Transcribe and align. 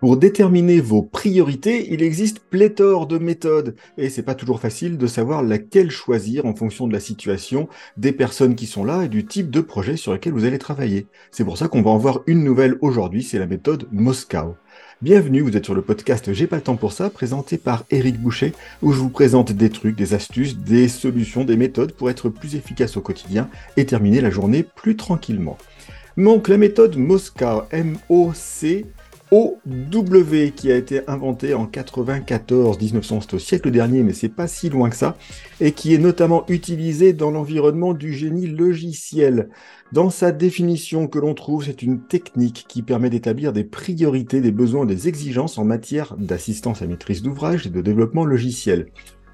Pour 0.00 0.16
déterminer 0.16 0.80
vos 0.80 1.02
priorités, 1.02 1.92
il 1.92 2.02
existe 2.02 2.38
pléthore 2.38 3.06
de 3.06 3.18
méthodes 3.18 3.76
et 3.98 4.08
c'est 4.08 4.22
pas 4.22 4.34
toujours 4.34 4.58
facile 4.58 4.96
de 4.96 5.06
savoir 5.06 5.42
laquelle 5.42 5.90
choisir 5.90 6.46
en 6.46 6.54
fonction 6.54 6.88
de 6.88 6.94
la 6.94 7.00
situation, 7.00 7.68
des 7.98 8.12
personnes 8.12 8.54
qui 8.54 8.64
sont 8.64 8.82
là 8.82 9.04
et 9.04 9.08
du 9.08 9.26
type 9.26 9.50
de 9.50 9.60
projet 9.60 9.98
sur 9.98 10.14
lequel 10.14 10.32
vous 10.32 10.46
allez 10.46 10.56
travailler. 10.56 11.06
C'est 11.30 11.44
pour 11.44 11.58
ça 11.58 11.68
qu'on 11.68 11.82
va 11.82 11.90
en 11.90 11.98
voir 11.98 12.20
une 12.26 12.44
nouvelle 12.44 12.78
aujourd'hui, 12.80 13.22
c'est 13.22 13.38
la 13.38 13.46
méthode 13.46 13.88
Moscow. 13.92 14.56
Bienvenue, 15.02 15.42
vous 15.42 15.54
êtes 15.54 15.66
sur 15.66 15.74
le 15.74 15.82
podcast 15.82 16.32
J'ai 16.32 16.46
pas 16.46 16.56
le 16.56 16.62
temps 16.62 16.76
pour 16.76 16.94
ça, 16.94 17.10
présenté 17.10 17.58
par 17.58 17.84
Eric 17.90 18.18
Boucher, 18.18 18.54
où 18.80 18.94
je 18.94 19.00
vous 19.00 19.10
présente 19.10 19.52
des 19.52 19.68
trucs, 19.68 19.96
des 19.96 20.14
astuces, 20.14 20.56
des 20.56 20.88
solutions, 20.88 21.44
des 21.44 21.58
méthodes 21.58 21.92
pour 21.92 22.08
être 22.08 22.30
plus 22.30 22.56
efficace 22.56 22.96
au 22.96 23.02
quotidien 23.02 23.50
et 23.76 23.84
terminer 23.84 24.22
la 24.22 24.30
journée 24.30 24.62
plus 24.62 24.96
tranquillement. 24.96 25.58
Donc 26.16 26.48
la 26.48 26.56
méthode 26.56 26.96
Moscow, 26.96 27.64
M-O-C 27.70 28.86
OW 29.32 30.50
qui 30.56 30.72
a 30.72 30.76
été 30.76 31.08
inventé 31.08 31.54
en 31.54 31.66
94, 31.66 32.80
1900, 32.80 33.20
c'est 33.20 33.34
au 33.34 33.38
siècle 33.38 33.70
dernier, 33.70 34.02
mais 34.02 34.12
c'est 34.12 34.28
pas 34.28 34.48
si 34.48 34.68
loin 34.68 34.90
que 34.90 34.96
ça, 34.96 35.16
et 35.60 35.70
qui 35.70 35.94
est 35.94 35.98
notamment 35.98 36.44
utilisé 36.48 37.12
dans 37.12 37.30
l'environnement 37.30 37.94
du 37.94 38.12
génie 38.12 38.48
logiciel. 38.48 39.48
Dans 39.92 40.10
sa 40.10 40.32
définition 40.32 41.06
que 41.06 41.20
l'on 41.20 41.34
trouve, 41.34 41.64
c'est 41.64 41.82
une 41.82 42.00
technique 42.00 42.64
qui 42.68 42.82
permet 42.82 43.10
d'établir 43.10 43.52
des 43.52 43.64
priorités, 43.64 44.40
des 44.40 44.50
besoins, 44.50 44.84
des 44.84 45.06
exigences 45.06 45.58
en 45.58 45.64
matière 45.64 46.16
d'assistance 46.16 46.82
à 46.82 46.86
maîtrise 46.86 47.22
d'ouvrage 47.22 47.68
et 47.68 47.70
de 47.70 47.82
développement 47.82 48.24
logiciel. 48.24 48.86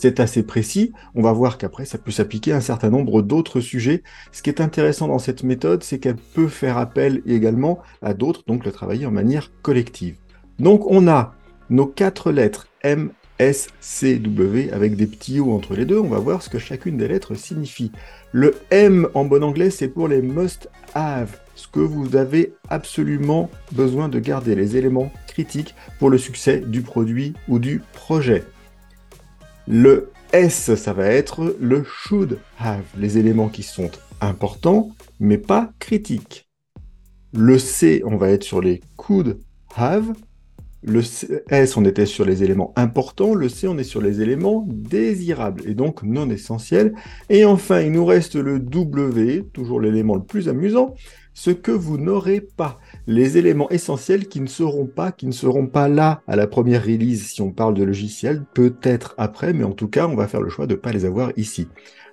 C'est 0.00 0.20
assez 0.20 0.44
précis. 0.44 0.92
On 1.16 1.22
va 1.22 1.32
voir 1.32 1.58
qu'après, 1.58 1.84
ça 1.84 1.98
peut 1.98 2.12
s'appliquer 2.12 2.52
à 2.52 2.58
un 2.58 2.60
certain 2.60 2.88
nombre 2.88 3.20
d'autres 3.20 3.58
sujets. 3.58 4.04
Ce 4.30 4.42
qui 4.42 4.50
est 4.50 4.60
intéressant 4.60 5.08
dans 5.08 5.18
cette 5.18 5.42
méthode, 5.42 5.82
c'est 5.82 5.98
qu'elle 5.98 6.14
peut 6.14 6.46
faire 6.46 6.78
appel 6.78 7.20
également 7.26 7.80
à 8.00 8.14
d'autres, 8.14 8.44
donc 8.46 8.64
le 8.64 8.70
travailler 8.70 9.06
en 9.06 9.10
manière 9.10 9.50
collective. 9.60 10.14
Donc 10.60 10.88
on 10.88 11.08
a 11.08 11.34
nos 11.68 11.86
quatre 11.86 12.30
lettres 12.30 12.68
M, 12.82 13.10
S, 13.40 13.70
C, 13.80 14.20
W 14.20 14.70
avec 14.70 14.94
des 14.94 15.08
petits 15.08 15.40
O 15.40 15.52
entre 15.52 15.74
les 15.74 15.84
deux. 15.84 15.98
On 15.98 16.08
va 16.08 16.20
voir 16.20 16.42
ce 16.42 16.48
que 16.48 16.60
chacune 16.60 16.96
des 16.96 17.08
lettres 17.08 17.34
signifie. 17.34 17.90
Le 18.30 18.54
M 18.70 19.08
en 19.14 19.24
bon 19.24 19.42
anglais, 19.42 19.70
c'est 19.70 19.88
pour 19.88 20.06
les 20.06 20.22
must 20.22 20.70
have, 20.94 21.40
ce 21.56 21.66
que 21.66 21.80
vous 21.80 22.14
avez 22.14 22.54
absolument 22.68 23.50
besoin 23.72 24.08
de 24.08 24.20
garder, 24.20 24.54
les 24.54 24.76
éléments 24.76 25.10
critiques 25.26 25.74
pour 25.98 26.08
le 26.08 26.18
succès 26.18 26.60
du 26.60 26.82
produit 26.82 27.34
ou 27.48 27.58
du 27.58 27.82
projet. 27.92 28.44
Le 29.70 30.12
S, 30.32 30.74
ça 30.76 30.94
va 30.94 31.04
être 31.04 31.54
le 31.60 31.84
should 31.84 32.38
have, 32.58 32.86
les 32.96 33.18
éléments 33.18 33.50
qui 33.50 33.62
sont 33.62 33.90
importants, 34.22 34.92
mais 35.20 35.36
pas 35.36 35.74
critiques. 35.78 36.48
Le 37.34 37.58
C, 37.58 38.00
on 38.06 38.16
va 38.16 38.30
être 38.30 38.44
sur 38.44 38.62
les 38.62 38.80
could 38.96 39.38
have. 39.76 40.14
Le 40.82 41.02
S, 41.50 41.76
on 41.76 41.84
était 41.84 42.06
sur 42.06 42.24
les 42.24 42.44
éléments 42.44 42.72
importants. 42.76 43.34
Le 43.34 43.48
C, 43.48 43.66
on 43.66 43.78
est 43.78 43.84
sur 43.84 44.00
les 44.00 44.20
éléments 44.20 44.64
désirables 44.68 45.62
et 45.66 45.74
donc 45.74 46.04
non 46.04 46.30
essentiels. 46.30 46.94
Et 47.30 47.44
enfin, 47.44 47.80
il 47.80 47.92
nous 47.92 48.04
reste 48.04 48.36
le 48.36 48.60
W, 48.60 49.44
toujours 49.52 49.80
l'élément 49.80 50.14
le 50.14 50.22
plus 50.22 50.48
amusant, 50.48 50.94
ce 51.34 51.50
que 51.50 51.72
vous 51.72 51.98
n'aurez 51.98 52.40
pas 52.40 52.80
les 53.06 53.38
éléments 53.38 53.70
essentiels 53.70 54.26
qui 54.26 54.40
ne 54.40 54.46
seront 54.46 54.86
pas, 54.86 55.12
qui 55.12 55.26
ne 55.26 55.32
seront 55.32 55.66
pas 55.66 55.88
là 55.88 56.20
à 56.26 56.36
la 56.36 56.46
première 56.46 56.84
release 56.84 57.28
si 57.28 57.42
on 57.42 57.52
parle 57.52 57.74
de 57.74 57.84
logiciel, 57.84 58.44
peut-être 58.54 59.14
après, 59.18 59.52
mais 59.52 59.64
en 59.64 59.72
tout 59.72 59.88
cas, 59.88 60.06
on 60.06 60.16
va 60.16 60.26
faire 60.28 60.40
le 60.40 60.50
choix 60.50 60.66
de 60.66 60.74
ne 60.74 60.80
pas 60.80 60.92
les 60.92 61.04
avoir 61.04 61.32
ici. 61.36 61.68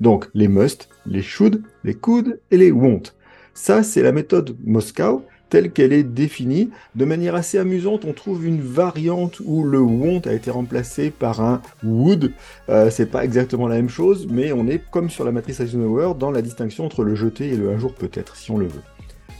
Donc, 0.00 0.28
les 0.32 0.48
must, 0.48 0.88
les 1.06 1.22
should, 1.22 1.62
les 1.84 1.94
could 1.94 2.40
et 2.50 2.56
les 2.56 2.72
won't. 2.72 3.14
Ça, 3.52 3.82
c'est 3.82 4.02
la 4.02 4.12
méthode 4.12 4.56
Moscow 4.64 5.22
telle 5.50 5.72
qu'elle 5.72 5.92
est 5.92 6.04
définie. 6.04 6.70
De 6.94 7.04
manière 7.04 7.34
assez 7.34 7.58
amusante, 7.58 8.04
on 8.06 8.12
trouve 8.12 8.46
une 8.46 8.60
variante 8.60 9.40
où 9.44 9.64
le 9.64 9.80
won't 9.80 10.26
a 10.26 10.32
été 10.32 10.50
remplacé 10.50 11.10
par 11.10 11.42
un 11.42 11.60
would. 11.84 12.32
Euh, 12.68 12.88
c'est 12.90 13.10
pas 13.10 13.24
exactement 13.24 13.68
la 13.68 13.76
même 13.76 13.90
chose, 13.90 14.26
mais 14.30 14.52
on 14.52 14.66
est 14.66 14.80
comme 14.90 15.10
sur 15.10 15.24
la 15.24 15.32
matrice 15.32 15.60
Eisenhower 15.60 16.14
dans 16.18 16.30
la 16.30 16.40
distinction 16.40 16.86
entre 16.86 17.04
le 17.04 17.14
jeter 17.14 17.48
et 17.48 17.56
le 17.56 17.70
un 17.70 17.78
jour 17.78 17.94
peut-être, 17.94 18.36
si 18.36 18.50
on 18.50 18.56
le 18.56 18.66
veut. 18.66 18.82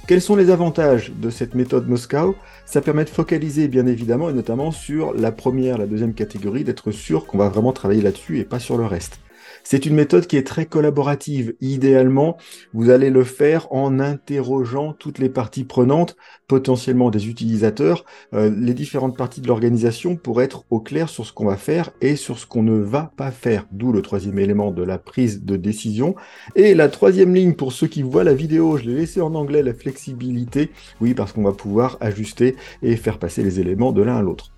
Quels 0.06 0.20
sont 0.20 0.34
les 0.34 0.50
avantages 0.50 1.12
de 1.12 1.30
cette 1.30 1.54
méthode 1.54 1.88
Moscow? 1.88 2.34
Ça 2.66 2.80
permet 2.80 3.04
de 3.04 3.10
focaliser 3.10 3.68
bien 3.68 3.86
évidemment 3.86 4.28
et 4.28 4.32
notamment 4.32 4.72
sur 4.72 5.14
la 5.14 5.30
première, 5.30 5.78
la 5.78 5.86
deuxième 5.86 6.14
catégorie, 6.14 6.64
d'être 6.64 6.90
sûr 6.90 7.26
qu'on 7.26 7.38
va 7.38 7.48
vraiment 7.48 7.72
travailler 7.72 8.02
là-dessus 8.02 8.40
et 8.40 8.44
pas 8.44 8.58
sur 8.58 8.76
le 8.76 8.86
reste. 8.86 9.20
C'est 9.64 9.86
une 9.86 9.94
méthode 9.94 10.26
qui 10.26 10.36
est 10.36 10.46
très 10.46 10.66
collaborative. 10.66 11.54
Idéalement, 11.60 12.36
vous 12.72 12.90
allez 12.90 13.10
le 13.10 13.24
faire 13.24 13.72
en 13.72 14.00
interrogeant 14.00 14.92
toutes 14.92 15.18
les 15.18 15.28
parties 15.28 15.64
prenantes, 15.64 16.16
potentiellement 16.48 17.10
des 17.10 17.28
utilisateurs, 17.28 18.04
euh, 18.34 18.50
les 18.50 18.74
différentes 18.74 19.16
parties 19.16 19.40
de 19.40 19.48
l'organisation 19.48 20.16
pour 20.16 20.42
être 20.42 20.64
au 20.70 20.80
clair 20.80 21.08
sur 21.08 21.26
ce 21.26 21.32
qu'on 21.32 21.46
va 21.46 21.56
faire 21.56 21.90
et 22.00 22.16
sur 22.16 22.38
ce 22.38 22.46
qu'on 22.46 22.62
ne 22.62 22.78
va 22.78 23.12
pas 23.16 23.30
faire. 23.30 23.66
D'où 23.70 23.92
le 23.92 24.02
troisième 24.02 24.38
élément 24.38 24.70
de 24.70 24.82
la 24.82 24.98
prise 24.98 25.44
de 25.44 25.56
décision. 25.56 26.14
Et 26.56 26.74
la 26.74 26.88
troisième 26.88 27.34
ligne, 27.34 27.54
pour 27.54 27.72
ceux 27.72 27.86
qui 27.86 28.02
voient 28.02 28.24
la 28.24 28.34
vidéo, 28.34 28.76
je 28.76 28.84
l'ai 28.84 28.94
laissé 28.94 29.20
en 29.20 29.34
anglais, 29.34 29.62
la 29.62 29.74
flexibilité. 29.74 30.72
Oui, 31.00 31.14
parce 31.14 31.32
qu'on 31.32 31.42
va 31.42 31.52
pouvoir 31.52 31.96
ajuster 32.00 32.56
et 32.82 32.96
faire 32.96 33.18
passer 33.18 33.42
les 33.42 33.60
éléments 33.60 33.92
de 33.92 34.02
l'un 34.02 34.16
à 34.16 34.22
l'autre. 34.22 34.52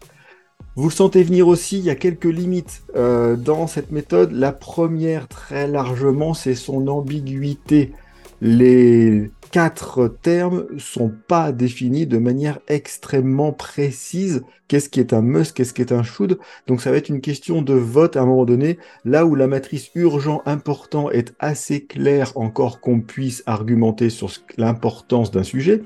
Vous 0.74 0.88
le 0.88 0.94
sentez 0.94 1.22
venir 1.22 1.48
aussi, 1.48 1.78
il 1.78 1.84
y 1.84 1.90
a 1.90 1.94
quelques 1.94 2.24
limites 2.24 2.82
euh, 2.96 3.36
dans 3.36 3.66
cette 3.66 3.92
méthode. 3.92 4.32
La 4.32 4.52
première, 4.52 5.28
très 5.28 5.66
largement, 5.66 6.32
c'est 6.32 6.54
son 6.54 6.88
ambiguïté. 6.88 7.92
Les 8.40 9.30
quatre 9.50 10.08
termes 10.08 10.66
sont 10.78 11.12
pas 11.28 11.52
définis 11.52 12.06
de 12.06 12.16
manière 12.16 12.58
extrêmement 12.68 13.52
précise. 13.52 14.44
Qu'est-ce 14.66 14.88
qui 14.88 14.98
est 14.98 15.12
un 15.12 15.20
must, 15.20 15.54
qu'est-ce 15.54 15.74
qui 15.74 15.82
est 15.82 15.92
un 15.92 16.02
should? 16.02 16.38
Donc 16.66 16.80
ça 16.80 16.90
va 16.90 16.96
être 16.96 17.10
une 17.10 17.20
question 17.20 17.60
de 17.60 17.74
vote 17.74 18.16
à 18.16 18.22
un 18.22 18.26
moment 18.26 18.46
donné, 18.46 18.78
là 19.04 19.26
où 19.26 19.34
la 19.34 19.46
matrice 19.48 19.90
urgent 19.94 20.40
important 20.46 21.10
est 21.10 21.34
assez 21.38 21.84
claire 21.84 22.32
encore 22.34 22.80
qu'on 22.80 23.02
puisse 23.02 23.42
argumenter 23.44 24.08
sur 24.08 24.30
l'importance 24.56 25.30
d'un 25.30 25.42
sujet, 25.42 25.82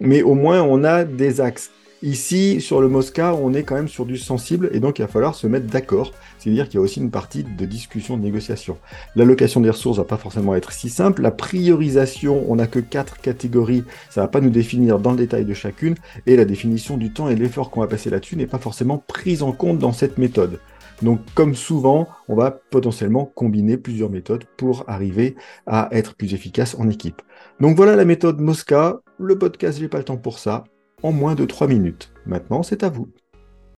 mais 0.00 0.22
au 0.22 0.34
moins 0.34 0.62
on 0.62 0.82
a 0.82 1.04
des 1.04 1.42
axes. 1.42 1.70
Ici, 2.02 2.62
sur 2.62 2.80
le 2.80 2.88
Mosca, 2.88 3.34
on 3.34 3.52
est 3.52 3.62
quand 3.62 3.74
même 3.74 3.88
sur 3.88 4.06
du 4.06 4.16
sensible 4.16 4.70
et 4.72 4.80
donc 4.80 4.98
il 4.98 5.02
va 5.02 5.08
falloir 5.08 5.34
se 5.34 5.46
mettre 5.46 5.66
d'accord. 5.66 6.12
C'est-à-dire 6.38 6.66
qu'il 6.66 6.76
y 6.76 6.78
a 6.78 6.80
aussi 6.80 6.98
une 6.98 7.10
partie 7.10 7.44
de 7.44 7.66
discussion, 7.66 8.16
de 8.16 8.22
négociation. 8.22 8.78
L'allocation 9.16 9.60
des 9.60 9.68
ressources 9.68 9.98
va 9.98 10.04
pas 10.04 10.16
forcément 10.16 10.54
être 10.54 10.72
si 10.72 10.88
simple. 10.88 11.20
La 11.20 11.30
priorisation, 11.30 12.46
on 12.48 12.56
n'a 12.56 12.66
que 12.66 12.78
quatre 12.78 13.20
catégories. 13.20 13.84
Ça 14.08 14.22
va 14.22 14.28
pas 14.28 14.40
nous 14.40 14.48
définir 14.48 14.98
dans 14.98 15.10
le 15.10 15.18
détail 15.18 15.44
de 15.44 15.52
chacune. 15.52 15.94
Et 16.24 16.36
la 16.36 16.46
définition 16.46 16.96
du 16.96 17.12
temps 17.12 17.28
et 17.28 17.36
l'effort 17.36 17.70
qu'on 17.70 17.80
va 17.80 17.86
passer 17.86 18.08
là-dessus 18.08 18.36
n'est 18.36 18.46
pas 18.46 18.58
forcément 18.58 18.96
prise 18.96 19.42
en 19.42 19.52
compte 19.52 19.78
dans 19.78 19.92
cette 19.92 20.16
méthode. 20.16 20.58
Donc, 21.02 21.20
comme 21.34 21.54
souvent, 21.54 22.08
on 22.28 22.34
va 22.34 22.50
potentiellement 22.50 23.26
combiner 23.26 23.76
plusieurs 23.76 24.08
méthodes 24.08 24.44
pour 24.56 24.84
arriver 24.86 25.34
à 25.66 25.90
être 25.92 26.14
plus 26.14 26.32
efficace 26.32 26.74
en 26.78 26.88
équipe. 26.88 27.20
Donc 27.60 27.76
voilà 27.76 27.94
la 27.94 28.06
méthode 28.06 28.40
Mosca. 28.40 29.00
Le 29.18 29.36
podcast, 29.36 29.78
j'ai 29.78 29.88
pas 29.88 29.98
le 29.98 30.04
temps 30.04 30.16
pour 30.16 30.38
ça 30.38 30.64
en 31.02 31.12
moins 31.12 31.34
de 31.34 31.44
3 31.44 31.66
minutes. 31.68 32.12
Maintenant, 32.26 32.62
c'est 32.62 32.82
à 32.82 32.88
vous. 32.88 33.12